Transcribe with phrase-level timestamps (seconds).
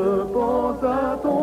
[0.00, 1.39] je pense à ton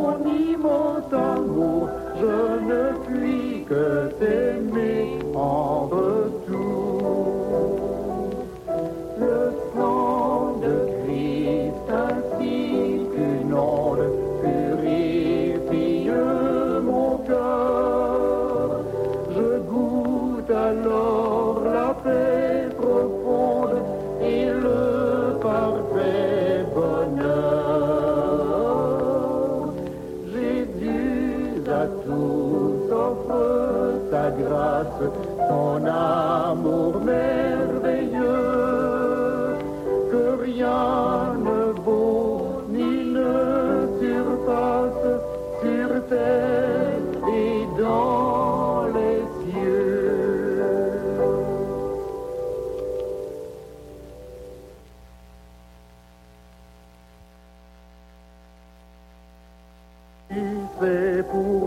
[60.80, 61.66] Oui, c'est pour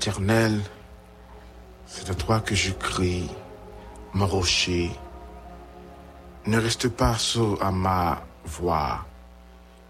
[0.00, 0.58] Éternel,
[1.84, 3.28] c'est à toi que je crie,
[4.14, 4.90] mon rocher.
[6.46, 9.04] Ne reste pas sourd à ma voix,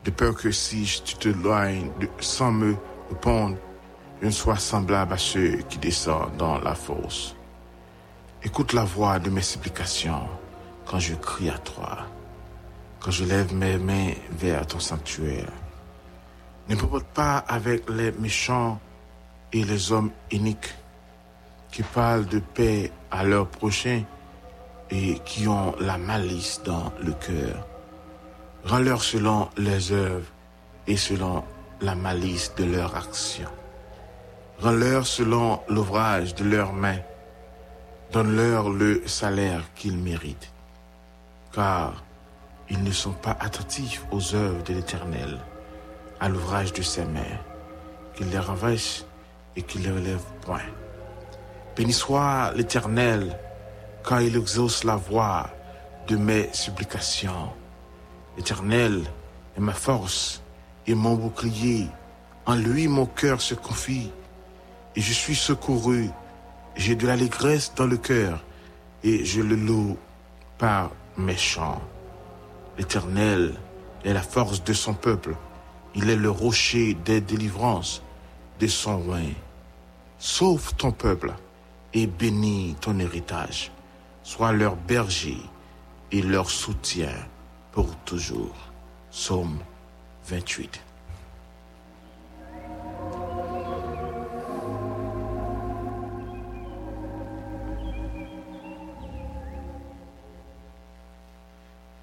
[0.05, 0.85] de peur que si
[1.45, 2.75] loignes de- sans me
[3.09, 3.57] répondre,
[4.21, 7.37] je ne sois semblable à ceux qui descendent dans la fosse.
[8.43, 10.29] Écoute la voix de mes supplications
[10.87, 11.99] quand je crie à toi,
[12.99, 15.53] quand je lève mes mains vers ton sanctuaire.
[16.69, 16.81] Ne me
[17.15, 18.81] pas avec les méchants
[19.53, 20.75] et les hommes iniques
[21.71, 24.03] qui parlent de paix à leur prochain
[24.91, 27.67] et qui ont la malice dans le cœur.
[28.65, 30.27] Rends-leur selon leurs œuvres
[30.87, 31.45] et selon
[31.81, 33.49] la malice de leur action.
[34.61, 36.99] Rends-leur selon l'ouvrage de leurs mains.
[38.13, 40.53] Donne-leur le salaire qu'ils méritent.
[41.55, 42.05] Car
[42.69, 45.39] ils ne sont pas attentifs aux œuvres de l'Éternel,
[46.21, 47.39] à l'ouvrage de ses mains,
[48.15, 49.07] qu'il les renverse
[49.57, 50.61] et qu'il les relève point.
[51.77, 53.37] Béni soit l'Éternel
[54.03, 55.51] quand il exauce la voix
[56.09, 57.53] de mes supplications.
[58.37, 59.05] L'Éternel
[59.57, 60.43] est ma force
[60.87, 61.87] et mon bouclier.
[62.47, 64.11] En lui mon cœur se confie
[64.97, 66.11] et je suis secouru.
[66.77, 68.43] J'ai de l'allégresse dans le cœur
[69.03, 69.97] et je le loue
[70.59, 71.81] par mes chants.
[72.79, 73.55] L'Éternel
[74.05, 75.35] est la force de son peuple.
[75.95, 78.03] Il est le rocher des délivrances
[78.61, 79.19] de son roi.
[80.19, 81.33] Sauve ton peuple
[81.95, 83.73] et bénis ton héritage.
[84.23, 85.39] Sois leur berger
[86.13, 87.13] et leur soutien
[87.73, 88.55] pour toujours.
[89.11, 89.59] Psaume
[90.27, 90.81] 28.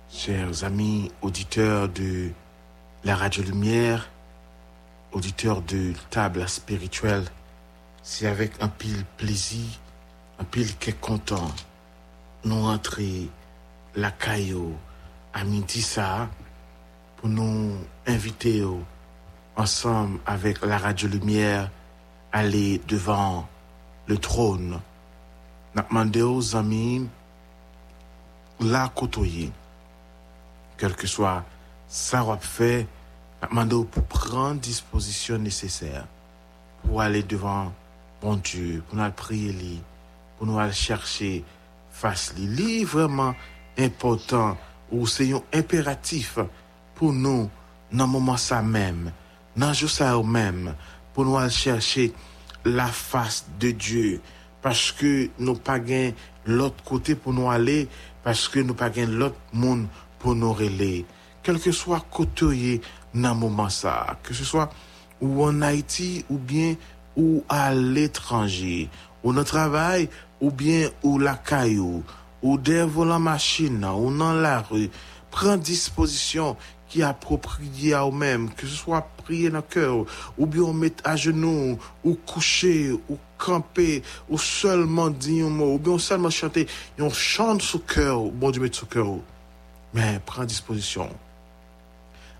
[0.09, 2.31] Chers amis auditeurs de
[3.03, 4.09] la Radio Lumière,
[5.11, 7.25] auditeurs de table spirituelle,
[8.03, 9.65] c'est avec un pile plaisir,
[10.39, 11.51] un pile qui est content,
[12.43, 13.29] nous rentrer
[13.95, 14.75] la caillou
[15.33, 16.29] à midi ça
[17.17, 17.75] pour nous
[18.05, 18.63] inviter
[19.55, 21.69] ensemble avec la radio lumière,
[22.31, 23.47] aller devant
[24.05, 24.79] le trône.
[25.75, 27.07] N'a demandé aux amis,
[28.59, 29.51] la côtoyer.
[30.77, 31.43] Quel que soit
[31.87, 32.87] ça fait,
[33.49, 36.05] demandé pour prendre disposition nécessaire
[36.83, 37.71] pour aller devant
[38.21, 39.81] bon Dieu, pour nous prier
[40.37, 41.43] pour nous aller chercher
[41.91, 42.47] face lui.
[42.47, 43.35] Lui vraiment
[43.77, 44.57] important
[44.91, 46.39] ou c'est un impératif
[46.95, 47.49] pour nous
[47.91, 49.11] dans le moment ça même,
[49.55, 50.75] dans le jour ça même,
[51.13, 52.13] pour nous aller chercher
[52.65, 54.21] la face de Dieu.
[54.61, 56.11] Parce que nous pas gain
[56.45, 57.87] l'autre côté pour nous aller,
[58.23, 59.87] parce que nous pas gain l'autre monde
[60.19, 61.05] pour nous relayer.
[61.43, 62.81] Quel que soit côté
[63.13, 63.67] dans moment
[64.23, 64.69] que ce soit
[65.21, 66.75] ou en Haïti ou bien
[67.15, 68.89] ou à l'étranger,
[69.23, 70.09] ou dans le travail,
[70.39, 72.03] ou bien ou la caillou,
[72.43, 74.89] ou devant la machine, ou dans la rue,
[75.31, 76.55] prends disposition
[76.87, 80.05] qui est appropriée à vous-même, que ce soit prier dans le cœur,
[80.37, 85.79] ou bien mettre à genoux, ou coucher, ou camper, ou seulement dire un mot, ou
[85.79, 86.67] bien seulement chanter,
[86.99, 89.15] on chante sous cœur, bon Dieu met sous cœur.
[89.93, 91.09] Mais prends disposition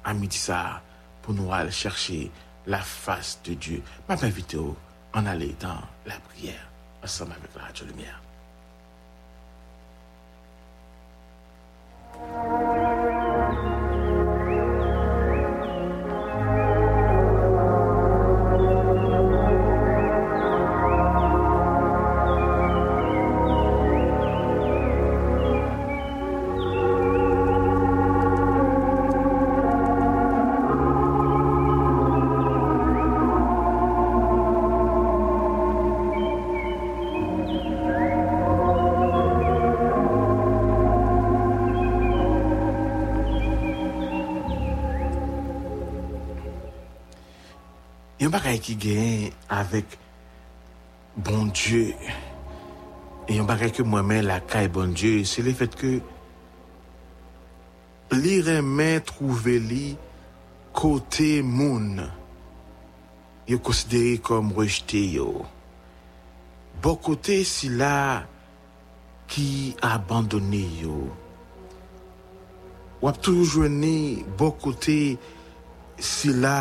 [0.08, 0.82] à midi ça,
[1.22, 2.32] pour nous aller chercher
[2.66, 3.84] la face de Dieu.
[4.08, 6.66] Ma invité en aller dans la prière,
[7.04, 8.22] ensemble avec la radio lumière.
[48.28, 49.94] Yon bagay ki gen avèk
[51.16, 51.94] bon Dieu,
[53.24, 55.94] e yon bagay ke mwen men la kay bon Dieu, se le fèt ke
[58.18, 59.96] li remè trouve li
[60.76, 62.04] kote moun,
[63.48, 65.32] yo konsidere kom rejte yo.
[66.84, 68.28] Bo kote si la
[69.32, 69.50] ki
[69.96, 71.06] abandone yo.
[73.00, 75.04] Wap toujweni bo kote
[75.96, 76.58] si la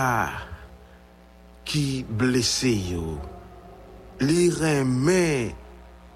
[1.76, 3.18] qui blessé yo.
[4.24, 5.52] Li remet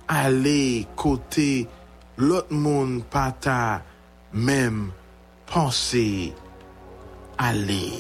[0.09, 1.69] aller côté
[2.17, 3.83] l'autre monde pas ta
[4.33, 4.89] même
[5.45, 6.33] pensée
[7.37, 7.93] aller.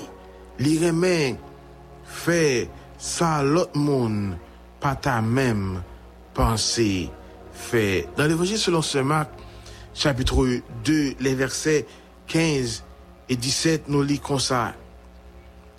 [0.58, 1.36] Li remet
[2.06, 4.38] fait ça l'autre monde
[4.80, 5.82] pas ta même
[6.32, 7.10] pensée
[7.52, 8.08] fait.
[8.16, 9.28] Dans l'évangile selon saint Marc,
[9.92, 11.84] chapitre 2, les versets
[12.26, 12.84] 15
[13.28, 14.72] et 17, nous lisons comme ça.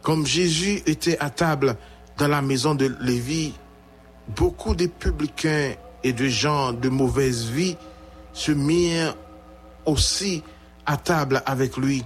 [0.01, 1.75] Comme Jésus était à table
[2.17, 3.53] dans la maison de Lévi,
[4.35, 7.77] beaucoup de publicains et de gens de mauvaise vie
[8.33, 9.15] se mirent
[9.85, 10.43] aussi
[10.85, 12.03] à table avec lui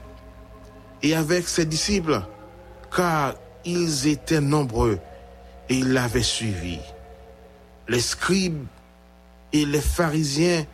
[1.04, 2.22] et avec ses disciples,
[2.96, 5.00] car ils étaient nombreux
[5.70, 6.80] et ils l'avaient suivi.
[7.88, 8.66] Les scribes
[9.54, 10.66] et les pharisiens,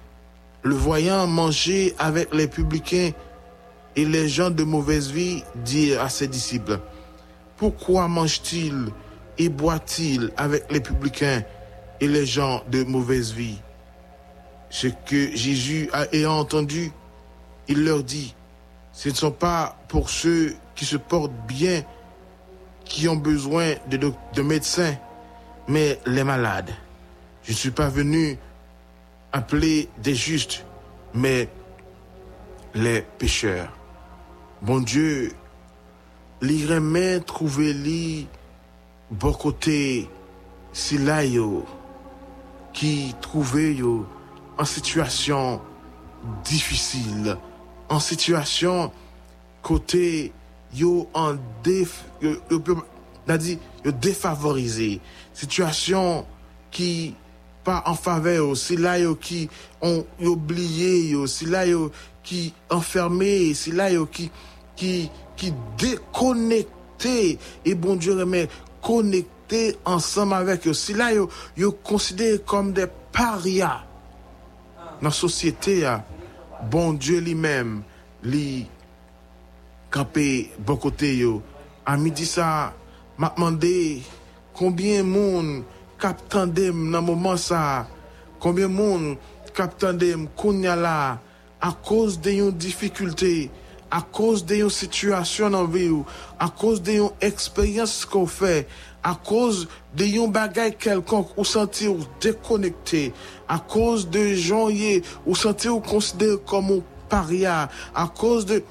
[0.63, 3.11] le voyant manger avec les publicains
[3.95, 6.79] et les gens de mauvaise vie, dirent à ses disciples,
[7.61, 8.87] pourquoi mange-t-il
[9.37, 11.43] et boit-il avec les publicains
[11.99, 13.61] et les gens de mauvaise vie?
[14.71, 16.91] Ce que Jésus a ayant entendu,
[17.67, 18.33] il leur dit,
[18.93, 21.83] ce ne sont pas pour ceux qui se portent bien
[22.83, 24.95] qui ont besoin de, de médecins,
[25.67, 26.71] mais les malades.
[27.43, 28.39] Je ne suis pas venu
[29.33, 30.65] appeler des justes,
[31.13, 31.47] mais
[32.73, 33.71] les pécheurs.
[34.63, 35.31] Bon Dieu
[36.41, 38.27] li remet trouver li
[39.11, 40.09] bon côté
[40.73, 41.65] si là yo
[42.73, 44.07] qui trouvait yo
[44.57, 45.61] en situation
[46.43, 47.37] difficile
[47.89, 48.91] en situation
[49.61, 50.31] côté
[50.73, 52.63] yo en déf yo, yo,
[53.27, 54.99] yo, dit, yo défavorisé
[55.33, 56.25] situation
[56.71, 57.13] qui
[57.63, 59.15] pas en faveur si là yo
[59.81, 61.91] ont oublié yo là yo
[62.23, 64.31] qui enfermé si là yo qui
[64.75, 68.47] qui qui déconnecté et bon Dieu remet
[68.81, 70.73] connecté ensemble avec eux.
[70.73, 73.83] Si là, yo, yo considéré comme des parias
[75.01, 75.89] dans la société,
[76.69, 77.81] bon Dieu lui-même,
[78.23, 78.67] lui,
[79.89, 81.41] campé bon côté yo.
[81.85, 82.73] À midi ça,
[83.17, 84.03] m'a demandé
[84.53, 85.63] combien de monde
[85.99, 87.87] captandem dans moment ça,
[88.39, 89.17] combien de monde
[89.55, 91.19] captandem kounya là
[91.59, 93.49] à cause de une difficulté
[93.91, 95.91] à cause de une situation dans vie,
[96.39, 98.67] à cause de une expérience qu'on fait,
[99.03, 103.13] à cause de yon bagay quelconque, ou sentir ou déconnecté,
[103.47, 104.69] à cause de gens
[105.25, 106.79] ou sentir ou considéré comme un
[107.09, 108.63] paria, à cause de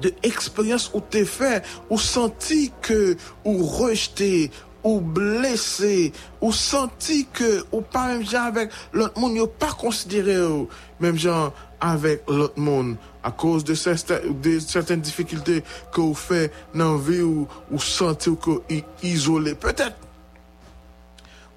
[0.00, 4.50] de expérience ou t'es fait, ou senti que, ou rejeté,
[4.82, 10.68] ou blessé, ou senti que, ou pas même gens avec l'autre monde, pas considéré, ou
[11.00, 16.98] même gens avec l'autre monde, à cause de, certaines, difficultés que vous faites dans la
[16.98, 18.62] vie, ou, ou senti que vous
[19.02, 19.54] isolé.
[19.54, 19.96] Peut-être,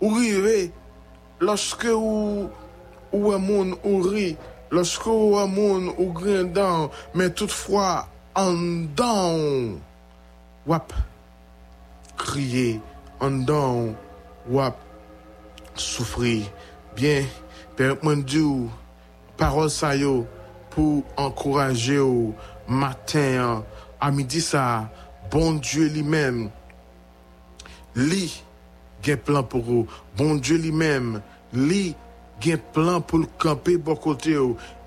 [0.01, 0.69] ou rire,
[1.39, 2.49] lorsque ou,
[3.11, 4.37] ou un monde, ou rit,
[4.71, 9.77] lorsque ou un monde, ou grindant, mais toutefois, en dedans,
[10.65, 10.93] wap,
[12.17, 12.79] crier,
[13.19, 13.93] en dedans,
[14.49, 14.77] wap,
[15.75, 16.43] souffrir.
[16.95, 17.23] Bien,
[17.75, 18.17] Père mon
[19.43, 20.25] parole ça yo,
[20.69, 22.33] pour encourager au
[22.65, 23.61] matin,
[23.99, 24.89] à midi ça,
[25.29, 26.49] bon Dieu lui-même,
[27.93, 28.41] lui,
[29.01, 29.87] gen plan pour vous.
[30.15, 31.19] Bon Dieu lui-même,
[31.51, 31.93] lui,
[32.39, 34.37] gen plan pour le camper bon côté.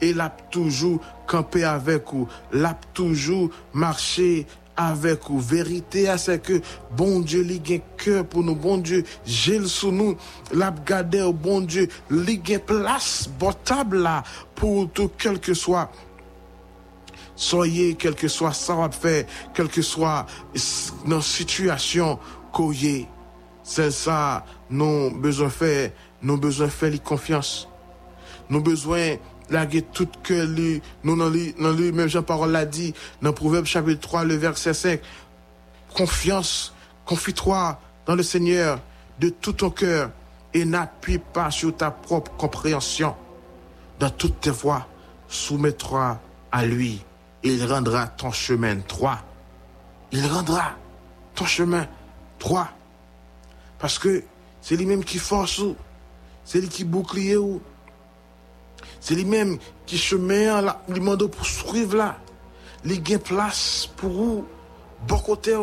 [0.01, 2.27] Et l'a toujours camper avec vous.
[2.51, 5.40] L'a toujours marché avec vous.
[5.40, 6.61] Vérité, à c'est que
[6.97, 8.54] bon Dieu, li gen cœur pour nous.
[8.54, 10.16] Bon Dieu, gèle sous nous.
[10.52, 11.88] L'a gardé au bon Dieu.
[12.11, 14.23] Li gen place, botable là,
[14.54, 15.90] pour tout, quel que soit
[17.37, 20.26] soyez, quel que soit ça va faire, quel que soit
[21.04, 22.18] nos situation
[22.52, 22.73] qu'on.
[23.62, 25.90] C'est ça, nous besoin faire,
[26.23, 27.68] nous besoin faire les confiance.
[28.49, 29.16] Nous besoin
[29.50, 33.67] laguer tout que lui, nous dans lui, dans lui, même Jean-Parole l'a dit, dans Proverbe
[33.67, 35.00] chapitre 3, le verset 5.
[35.95, 36.75] Confiance,
[37.05, 38.81] confie-toi dans le Seigneur
[39.21, 40.11] de tout ton cœur
[40.53, 43.15] et n'appuie pas sur ta propre compréhension.
[43.99, 44.87] Dans toutes tes voies,
[45.29, 46.21] soumets-toi
[46.53, 47.03] à lui.
[47.43, 49.19] Il rendra ton chemin droit.
[50.12, 50.73] Il rendra
[51.35, 51.87] ton chemin
[52.41, 52.69] droit.
[53.79, 54.25] Parce que
[54.61, 55.76] c'est lui-même qui force ou,
[56.45, 57.61] c'est lui qui bouclier ou,
[59.00, 62.17] c'est lui-même qui chemin là, lui demande pour suivre là.
[62.85, 64.47] Il gagne place pour vous,
[65.09, 65.57] bon côté.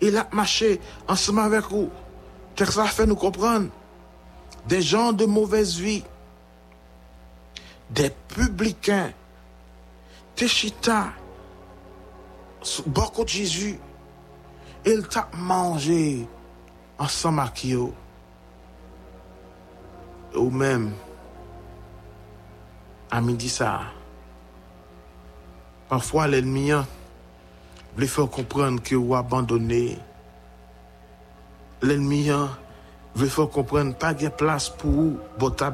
[0.00, 1.90] Il a marché ensemble avec vous.
[2.56, 3.68] Que ça fait nous comprendre?
[4.68, 6.02] Des gens de mauvaise vie,
[7.90, 9.12] des publicains,
[10.34, 11.12] Téchita,
[12.86, 13.78] beaucoup de Jésus,
[14.86, 16.26] il t'a mangé
[16.98, 17.92] ensemble avec.
[20.34, 20.92] Ou même,
[23.14, 23.82] à midi ça,
[25.88, 26.72] parfois l'ennemi
[27.96, 29.98] veut faire comprendre que vous abandonné.
[31.80, 32.28] L'ennemi
[33.14, 35.64] veut faire comprendre pas de place pour vous, votre.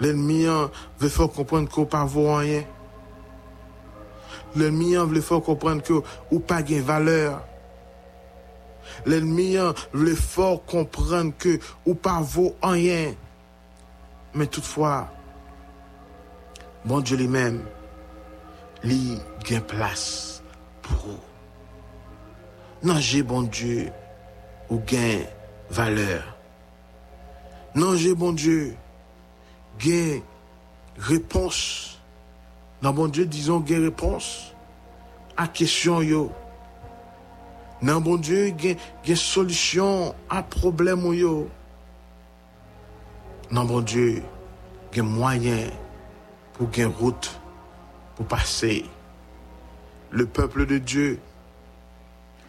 [0.00, 0.44] L'ennemi
[0.98, 2.64] veut faire comprendre qu'on pas vaut rien.
[4.54, 7.42] L'ennemi veut faire comprendre que ou pas de valeur.
[9.06, 9.56] L'ennemi
[9.94, 13.14] veut faire comprendre que ou pas vaut rien.
[14.34, 15.08] Mais toutefois,
[16.84, 17.62] bon Dieu lui-même,
[18.82, 20.42] lui gain place
[20.82, 21.20] pour vous.
[22.82, 23.92] Non, j'ai bon Dieu
[24.68, 25.20] ou gain
[25.70, 26.36] valeur.
[27.74, 28.76] Non, j'ai bon Dieu
[29.78, 30.20] gain
[30.98, 32.00] réponse.
[32.82, 34.52] Dans bon Dieu, disons gain réponse
[35.36, 36.32] à question yo.
[37.80, 38.76] Dans bon Dieu, gain,
[39.14, 41.48] solution à problème yo.
[43.50, 44.22] Dans bon Dieu,
[44.92, 45.68] gain moyen
[46.62, 47.40] pour gain route
[48.14, 48.84] pour passer.
[50.12, 51.18] Le peuple de Dieu,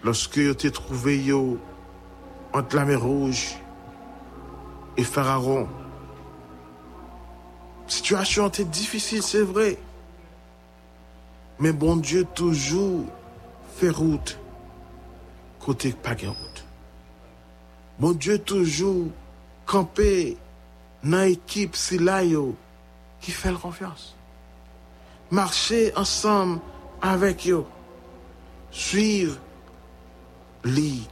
[0.03, 1.57] lorsque t'es trouvé yo
[2.53, 3.55] entre la mer rouge
[4.97, 5.67] et Pharaon,
[7.87, 9.79] situation était difficile, c'est vrai.
[11.57, 13.05] Mais bon Dieu toujours
[13.77, 14.37] fait route
[15.59, 16.65] côté pas de route.
[17.97, 19.07] Bon Dieu toujours
[19.65, 20.37] campé
[21.03, 21.97] dans l'équipe si
[23.23, 24.15] qui fait confiance.
[25.31, 26.59] Marcher ensemble
[27.01, 27.65] avec yo.
[28.69, 29.37] Suivre
[30.63, 31.07] lui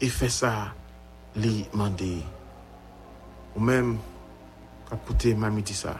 [0.00, 0.72] et faire ça
[1.36, 2.22] lui demander.
[3.54, 3.98] Ou même
[4.92, 5.96] écoutez mamie dit ça.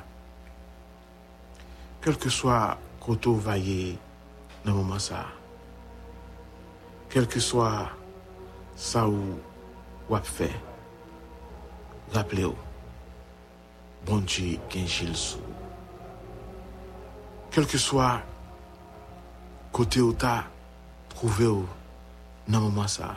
[2.00, 3.98] Quel que soit côté vaillé
[4.64, 5.26] dans le moment ça,
[7.10, 7.90] quel que soit
[8.76, 9.38] ça ou
[10.08, 10.54] ou fait,
[12.12, 12.54] rappelez-vous,
[14.06, 14.58] bon Dieu
[15.14, 15.40] sous.
[17.50, 18.22] Quel que soit
[19.72, 20.44] côté où t'as
[21.08, 23.16] trouvé dans le moment ça,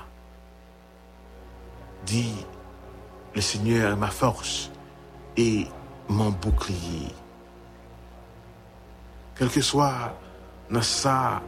[2.05, 2.33] dit
[3.35, 4.71] le Seigneur ma force
[5.37, 5.67] et
[6.07, 7.13] mon bouclier.
[9.35, 10.17] quel que soit
[10.71, 11.41] dans ça,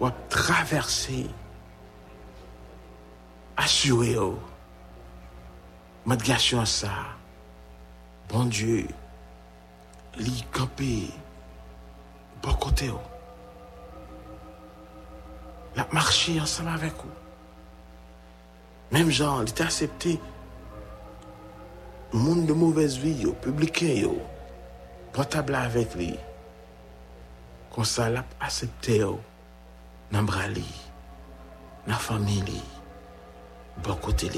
[0.00, 1.26] ou traverser,
[3.56, 4.38] assurez vous
[6.04, 7.16] Madgation ça.
[8.28, 8.88] Bon Dieu,
[10.16, 11.10] li camper
[12.42, 12.90] bon côté
[15.76, 17.10] La marcher ensemble avec vous.
[18.90, 20.20] Même genre, il était accepté
[22.12, 24.10] monde de mauvaise vie, yo, publicain,
[25.12, 26.16] portable avec lui.
[27.74, 29.20] Comme ça, l'a accepté, yo,
[30.10, 30.62] dans bras dans
[31.86, 32.62] la famille
[33.82, 34.30] bon côté.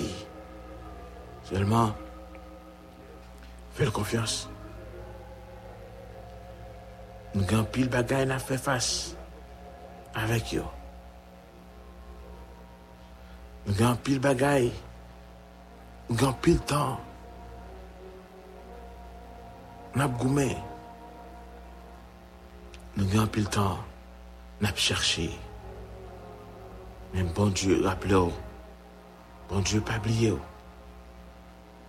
[1.44, 1.94] Seulement,
[3.78, 4.48] fais confiance.
[7.34, 9.14] Nous avons pile bagaille à faire face
[10.14, 10.64] avec yo.
[13.66, 14.72] Nous avons pile bagaille.
[16.10, 16.98] Nous avons pile temps.
[19.94, 20.56] Nous avons goumé.
[22.96, 23.78] Nous avons pile temps.
[24.60, 25.30] Nous avons cherché.
[27.14, 28.32] Mais bon Dieu, rappelez-vous.
[29.48, 30.34] Bon Dieu, pas oublier.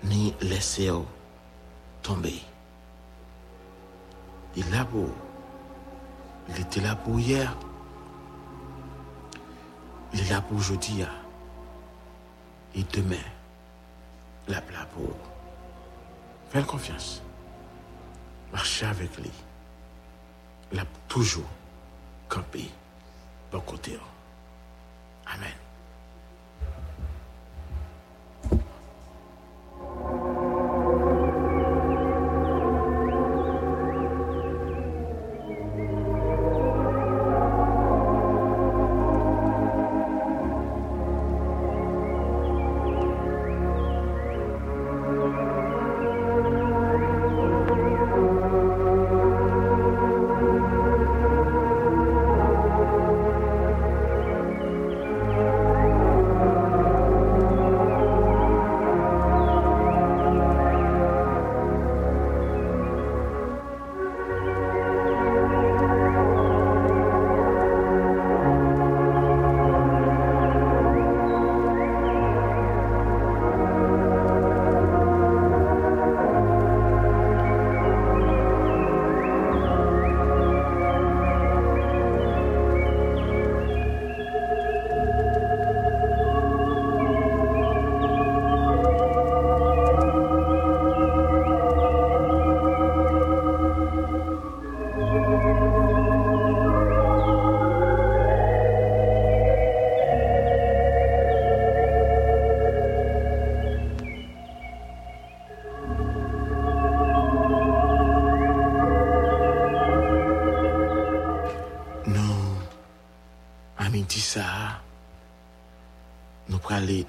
[0.03, 0.91] Ni laisser
[4.55, 5.09] Il est là pour.
[6.49, 7.55] Il était là pour hier.
[10.13, 11.03] Il est là pour aujourd'hui.
[12.75, 13.15] Et demain,
[14.47, 14.61] là
[14.93, 15.15] pour.
[16.49, 17.21] Fais confiance.
[18.51, 19.31] Marchez avec lui.
[20.71, 21.49] Il a toujours
[22.27, 22.69] campé
[23.51, 23.97] bon côté.
[25.25, 25.68] Amen.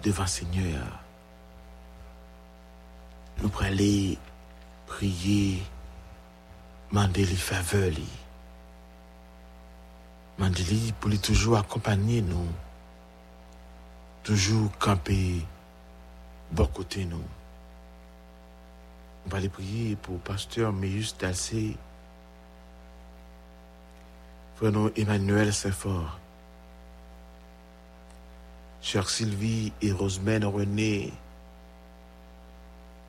[0.03, 1.01] Devant Seigneur.
[3.43, 4.19] Nous pour aller
[4.87, 5.63] prier,
[6.91, 7.93] demander les faveurs.
[10.39, 12.49] Demander pour toujours accompagner nous.
[14.23, 15.45] Toujours camper,
[16.53, 17.25] bon côté nous.
[19.27, 21.77] On va aller prier pour pasteur Meus Dalcé.
[24.57, 26.19] Frère Emmanuel Saint-Fort.
[28.83, 31.13] Chère Sylvie et Rosemène René,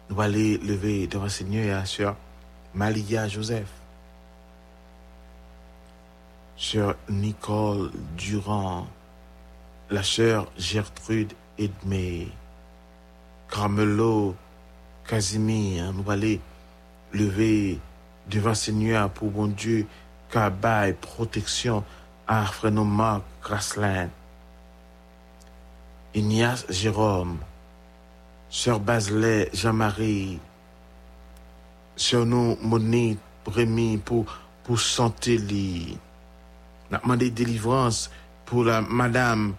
[0.09, 2.17] nous allons lever devant Seigneur et Sœur
[2.73, 3.71] Malia Joseph.
[6.57, 8.85] Sœur Nicole Durand,
[9.89, 12.27] la sœur Gertrude Edmé,
[13.49, 14.35] Carmelo
[15.07, 16.39] Casimir, nous allons
[17.13, 17.79] lever
[18.29, 19.87] devant Seigneur pour bon Dieu,
[20.35, 21.83] et protection
[22.27, 24.09] à frère Graslin.
[26.13, 27.37] Ignace Jérôme,
[28.49, 30.39] Sœur Baselet Jean-Marie,
[31.95, 34.25] Sœur nous Monique Rémi pour,
[34.65, 35.97] pour santé li.
[36.91, 38.11] N'a demandé délivrance
[38.45, 39.53] pour la Madame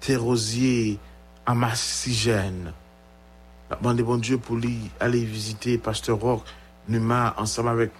[0.00, 0.98] Thérosier
[1.44, 2.72] Amasigène.
[3.70, 6.44] N'a demandé bon Dieu pour lui aller visiter Pasteur Rock
[6.88, 7.90] Numa ensemble avec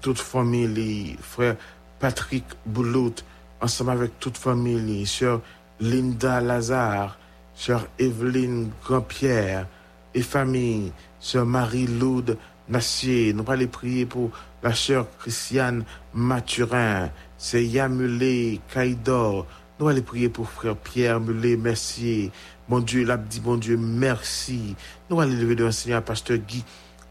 [0.00, 1.56] toute famille, frère
[1.98, 3.16] Patrick Boulout,
[3.60, 5.42] ensemble avec toute famille, sœur
[5.80, 7.18] Linda Lazare,
[7.54, 9.66] sœur Evelyne Grandpierre
[10.14, 12.36] et famille, sœur Marie-Loude
[12.68, 13.32] Nassier.
[13.32, 14.30] Nous allons prier pour
[14.62, 19.46] la sœur Christiane Mathurin, c'est Yamulé Caïdor.
[19.78, 22.30] Nous allons prier pour frère Pierre Mulé Mercier.
[22.68, 24.76] Mon Dieu, l'abdi, bon Dieu, merci.
[25.08, 26.62] Nous allons lever devant Seigneur, pasteur Guy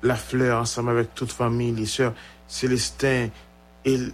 [0.04, 2.14] Lafleur, ensemble avec toute famille, les sœurs
[2.48, 3.30] Célestin
[3.84, 4.12] El,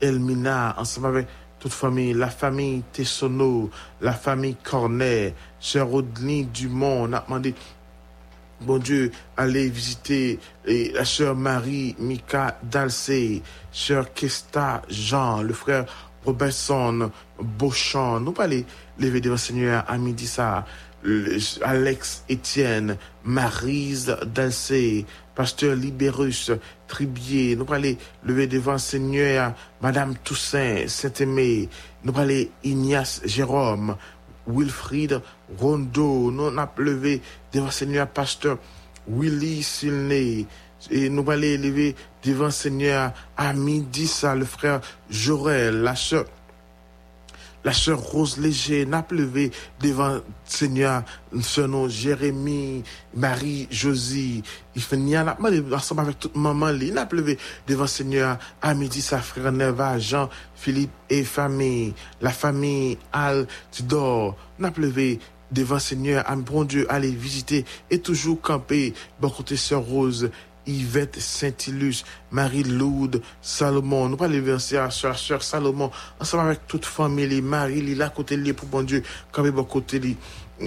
[0.00, 7.12] Elmina, ensemble avec toute famille, la famille Tessonneau, la famille Cornet, sœur Audeline Dumont, on
[7.12, 7.54] a demandé,
[8.60, 13.42] bon Dieu, aller visiter et la sœur Marie Mika Dalcé,
[13.72, 15.86] sœur Kesta Jean, le frère
[16.24, 18.20] Robertson Beauchamp.
[18.20, 18.64] Nous pas aller
[18.98, 20.64] lever devant Seigneur à midi ça.
[21.02, 26.50] Le- Alex Étienne, Marise Dalcé, pasteur Libérus
[26.88, 27.54] Tribier.
[27.56, 31.68] Nous aller lever devant Seigneur Madame Toussaint Saint-Aimé.
[32.04, 33.96] Nous aller Ignace Jérôme.
[34.46, 35.20] Wilfried
[35.58, 37.20] Rondo, nous avons levé
[37.52, 38.58] devant Seigneur pasteur
[39.06, 40.46] Willy Silney.
[40.90, 44.80] Et nous allons lever devant Seigneur à midi ça, le frère
[45.10, 46.24] Jorel, la sœur
[47.64, 51.02] la sœur Rose Léger n'a levé devant Seigneur,
[51.40, 54.42] ce nom Jérémie, Marie, Josie.
[54.76, 58.38] Il fait n'y ensemble avec toute maman, il n'a levé devant Seigneur.
[58.62, 65.18] À sa frère Neva, Jean, Philippe et famille, la famille Al Tidor, n'a levé
[65.50, 70.30] devant Seigneur, à bon Dieu, aller visiter et toujours camper, bon côté sœur Rose,
[70.68, 74.08] Yvette Saint-Ilus, Marie-Lourde, Salomon.
[74.08, 78.68] Nous pas les à sœur Salomon, ensemble avec toute famille, Marie, li, là, côté pour
[78.68, 79.02] bon Dieu,
[79.32, 80.00] comme bon côté.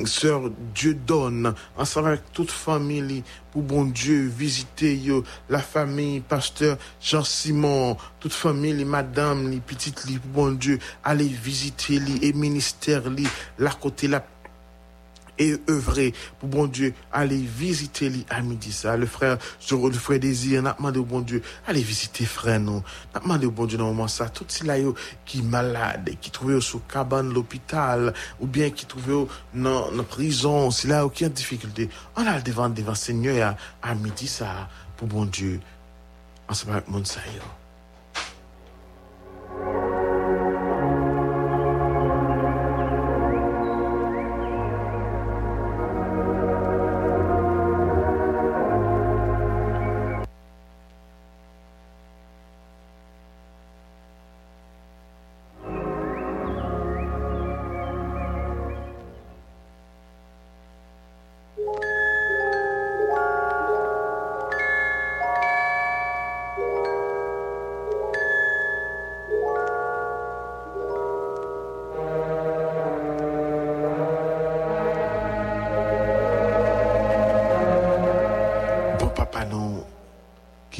[0.05, 6.77] Sœur Dieu donne, ensemble avec toute famille, pour bon Dieu, visiter yo, la famille, pasteur
[7.01, 13.09] Jean-Simon, toute famille, madame, li, petite li, pour bon Dieu, aller visiter li, et ministère
[13.09, 13.27] li,
[13.59, 14.23] là, côté la
[15.37, 18.97] et œuvrer pour bon Dieu, aller visiter à midi ça.
[18.97, 19.37] Le frère,
[19.69, 22.83] le frère désir, n'a demandé au bon Dieu, aller visiter frère nous.
[23.13, 24.29] N'a demandé au bon Dieu dans moment ça.
[24.29, 24.75] Tout si là
[25.25, 30.87] qui malade, qui trouvé sous cabane l'hôpital, ou bien qui trouvé dans la prison, si
[30.87, 31.89] là qui en difficulté.
[32.15, 35.59] On a devant, devant Seigneur à, midi ça, pour bon Dieu.
[36.47, 37.21] Ensemble avec mon ça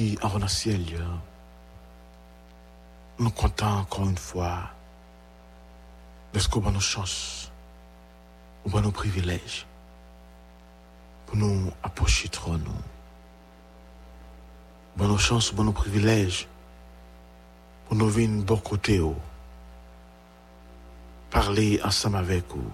[0.02, 1.06] qui en ciel, là,
[3.20, 4.72] nous comptons encore une fois
[6.34, 7.52] de ce qu'on a nos chances
[8.66, 9.68] ou nos privilèges
[11.28, 12.84] pour nous approcher trop nous.
[14.98, 16.48] Bon nos chances bon nos privilèges
[17.86, 19.16] pour nous venir bon côté ou
[21.30, 22.72] parler ensemble avec vous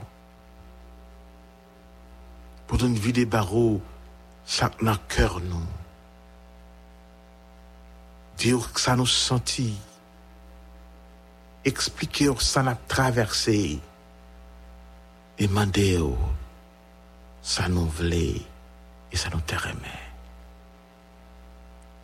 [2.68, 3.82] pour nous vider barreaux
[4.46, 4.78] chaque
[5.10, 5.68] cœur nous.
[8.38, 9.78] Dire que ça nous sentit.
[11.66, 13.80] Expliquer que ça n'a traversé.
[15.40, 16.00] Et demander
[17.42, 18.42] ça nous voulait
[19.12, 20.08] et ça nous t'aimait.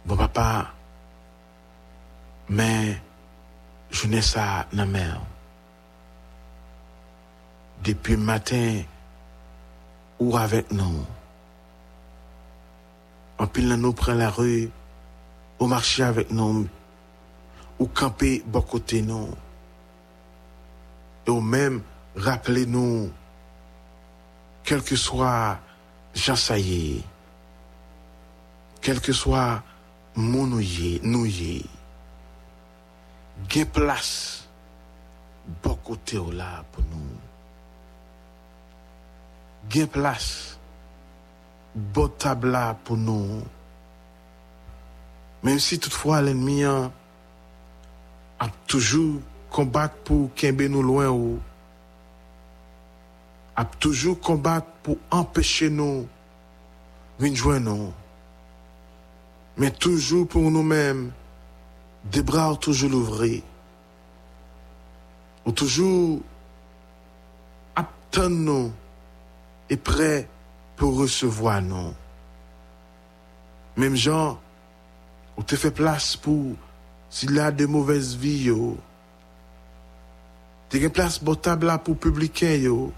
[0.05, 0.71] Bon papa,
[2.49, 3.01] mais
[3.89, 5.21] je n'ai ça dans mer.
[7.83, 8.83] Depuis le matin,
[10.19, 11.05] ou avec nous?
[13.37, 14.71] En pile nous prend la rue,
[15.59, 16.67] au marché avec nous,
[17.79, 19.29] ou camper bon côté nous.
[21.25, 21.81] Et au même
[22.15, 23.11] rappeler nous,
[24.63, 25.59] quel que soit
[26.13, 26.35] Jean
[28.81, 29.63] quel que soit
[30.15, 31.01] mon nouillé,
[33.49, 34.47] gain place,
[35.63, 37.17] bon côté là pour nous.
[39.69, 40.59] Gain place,
[41.73, 42.11] bon
[42.83, 43.43] pour nous.
[45.43, 46.91] Même si toutefois l'ennemi a,
[48.39, 51.37] a toujours combattre pour qu'embe nous loin
[53.55, 56.07] a toujours combattre pour empêcher nous
[57.19, 57.93] de joindre.
[59.57, 61.11] Mais toujours pour nous-mêmes,
[62.05, 63.43] des bras toujours l'ouvrir.
[65.45, 66.19] Ou toujours
[67.75, 68.71] attendre nous
[69.69, 70.27] et prêt
[70.75, 71.93] pour recevoir nous.
[73.77, 74.39] Même gens,
[75.37, 76.55] ou te fait place pour
[77.09, 78.77] s'il a de mauvaises vies, yo.
[80.69, 82.91] Te gen place pour table là pour publicain, yo.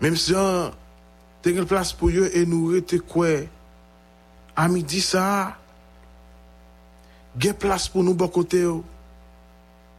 [0.00, 0.72] Même si on
[1.42, 3.46] te gen place pour yo et nous rete quoi.
[4.56, 5.56] À midi ça,
[7.38, 8.84] Gen place pour nous bon côté yo.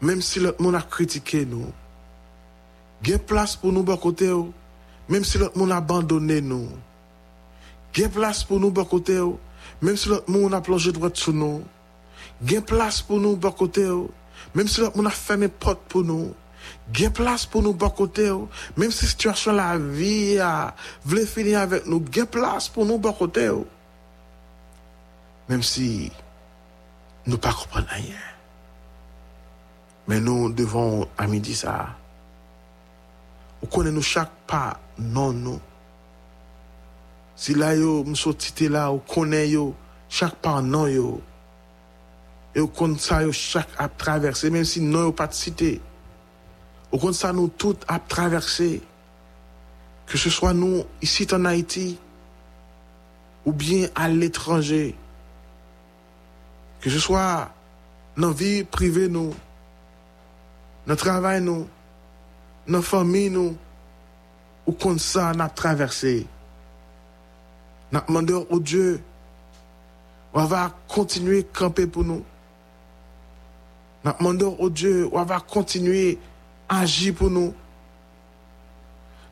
[0.02, 1.72] Même si l'autre monde a critiqué nous.
[3.02, 4.52] Gen place pour nous bon côté yo.
[5.08, 6.68] Même si l'autre monde a abandonné nous.
[7.94, 9.40] Gen place pour nous bon côté yo.
[9.82, 11.64] Même si l'autre monde a plongé droit sur nous.
[12.46, 14.12] Gen place pour nous bon côté yo.
[14.56, 16.34] Même si l'autre monde a fermé porte pour nous.
[16.94, 18.50] Gen place pour nous bon côté yo.
[18.78, 22.04] Même si situation la vie a voulu finir avec nous.
[22.12, 23.66] Gen place pour nous bon côté yo.
[25.48, 26.12] Même si
[27.26, 28.16] nous pas comprenons rien.
[30.08, 31.90] Mais nous devons, à midi ça,
[33.62, 35.60] ou connaît nous chaque pas, non, nous.
[37.40, 39.74] Si là, yo, m'sotite là, ou connaît yo,
[40.10, 41.22] chaque pas, non, yo.
[42.54, 42.60] Et
[42.98, 45.80] ça, yo, chaque à traverser, même si non, yo pas cité.
[46.92, 48.82] Ou connaît ça, nous tous à traverser.
[50.06, 51.98] Que ce soit nous, ici en Haïti,
[53.46, 54.94] ou bien à l'étranger.
[56.82, 57.54] Que ce soit
[58.18, 59.30] dans la vie privée, nous,
[60.86, 61.70] dans le travail, nous,
[62.68, 63.56] dans la famille, nous,
[64.68, 66.28] ou comme ça, traversé.
[67.92, 69.02] Nous demandons au Dieu,
[70.34, 72.24] on va continuer à camper pour nous.
[74.04, 76.20] Nous demandons au Dieu, on va continuer
[76.68, 77.54] à agir pour nous.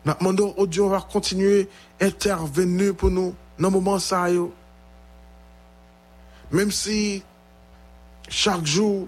[0.06, 1.70] Nous demandons au Dieu, on va continuer
[2.02, 4.28] à intervenir pour nous dans le moment ça.
[6.52, 7.24] Même si
[8.30, 9.08] chaque jour,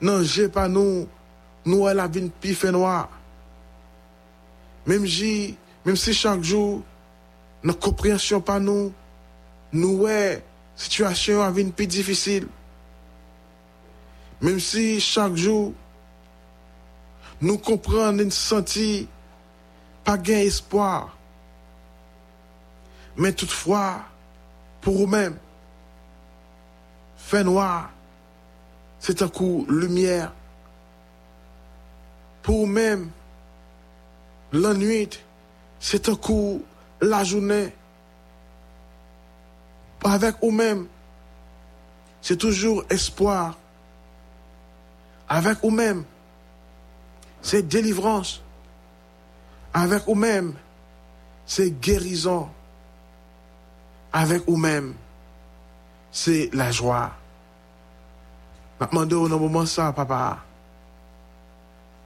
[0.00, 1.08] non, j'ai pas nous,
[1.64, 3.08] nous, elle a une pif noire.
[4.86, 5.06] Même,
[5.84, 6.82] même si chaque jour,
[7.68, 8.94] notre compréhension pas nous,
[9.74, 10.42] nous, ouais,
[10.74, 12.48] situation a une plus difficile.
[14.40, 15.74] Même si chaque jour,
[17.42, 19.06] nous comprenons une senti
[20.02, 21.14] pas gain espoir.
[23.18, 24.00] Mais toutefois,
[24.80, 25.36] pour vous-même,
[27.18, 27.90] fait noir,
[28.98, 30.32] c'est un coup lumière.
[32.40, 33.10] Pour vous-même,
[34.52, 35.10] la nuit,
[35.78, 36.62] c'est un coup
[37.00, 37.72] la journée.
[40.04, 40.86] Avec vous-même,
[42.20, 43.56] c'est toujours espoir.
[45.28, 46.04] Avec vous-même,
[47.42, 48.42] c'est délivrance.
[49.74, 50.54] Avec vous-même,
[51.46, 52.48] c'est guérison.
[54.12, 54.94] Avec vous-même,
[56.10, 57.12] c'est la joie.
[58.80, 60.38] Je demande le moment ça, papa,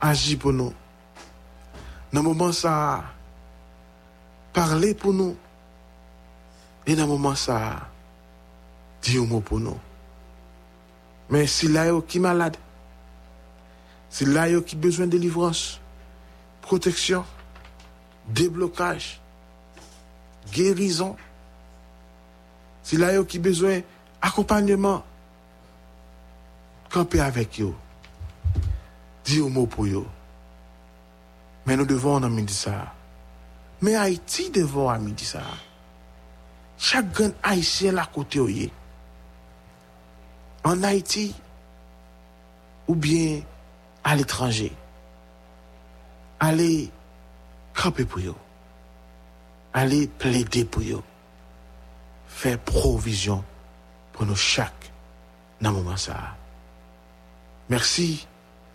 [0.00, 0.72] agis pour nous.
[2.12, 3.05] Dans moment ça,
[4.52, 5.36] parlez pour nous.
[6.86, 7.88] Et dans le moment ça,
[9.02, 9.78] dis un mot pour nous.
[11.30, 12.56] Mais si là, qui malade,
[14.10, 15.80] si là, qui besoin de délivrance,
[16.60, 17.24] protection,
[18.28, 19.20] déblocage,
[20.52, 21.16] guérison,
[22.82, 23.80] si là, qui besoin
[24.20, 25.02] accompagnement,
[26.90, 27.74] camper avec eux.
[29.24, 30.06] Dis un mot pour eux.
[31.64, 32.92] Mais nous devons en midi ça.
[33.83, 35.42] Mais Haïti devons en midi ça.
[36.79, 38.71] Chaque grand haïtien là côté oye.
[40.64, 41.35] En Haïti
[42.87, 43.42] ou bien
[44.05, 44.73] à l'étranger.
[46.38, 46.90] Allez
[47.75, 48.35] camper pour eux.
[49.75, 51.03] Allez plaider pour eux.
[52.29, 53.45] Faire provision
[54.12, 54.35] pour le
[55.71, 56.37] moment ça.
[57.68, 58.27] Merci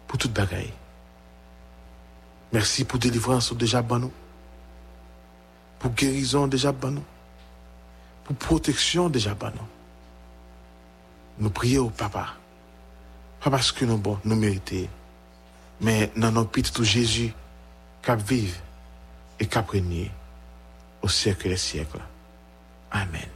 [0.08, 0.74] pour toute bagaille.
[2.52, 4.12] Merci pour délivrance déjà ban nous.
[5.80, 6.74] Pour guérison déjà.
[6.74, 9.36] Pour protection déjà
[11.40, 11.50] nous.
[11.50, 12.36] Prions au papa.
[13.40, 14.88] Pas parce que nous bon, nous méritons.
[15.82, 17.34] Mais dans nos tout Jésus,
[18.02, 18.58] cap vive
[19.40, 20.12] et cap régner
[21.02, 22.02] au siècle des siècles.
[22.92, 23.28] Amen.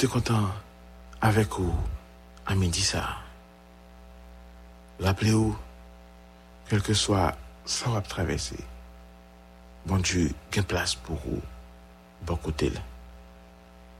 [0.00, 0.48] Sommes contents
[1.20, 1.74] avec vous
[2.46, 3.16] à midi ça.
[5.00, 5.58] Rappelez-vous,
[6.68, 8.64] quel que soit ça va traverser,
[9.86, 11.42] bon Dieu, gain place pour vous,
[12.22, 12.70] bon côté.